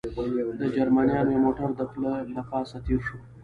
د 0.59 0.61
جرمنیانو 0.75 1.33
یو 1.35 1.43
موټر 1.45 1.69
د 1.75 1.81
پله 1.93 2.13
له 2.35 2.41
پاسه 2.49 2.77
تېر 2.85 3.01
شو. 3.07 3.17